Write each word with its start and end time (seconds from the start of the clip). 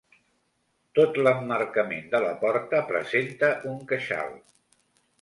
Tot 0.99 1.19
l'emmarcament 1.27 2.09
de 2.15 2.23
la 2.25 2.33
porta 2.47 2.83
presenta 2.91 3.55
un 3.75 3.81
queixal. 3.95 4.39